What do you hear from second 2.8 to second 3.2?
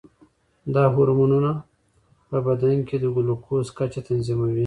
کې د